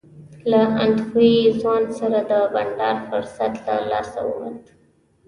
له 0.51 0.61
اندخویي 0.85 1.41
ځوان 1.59 1.83
سره 1.97 2.19
د 2.31 2.33
بنډار 2.53 2.95
فرصت 3.07 3.53
له 3.67 3.75
لاسه 3.91 4.19
ووت. 4.27 4.61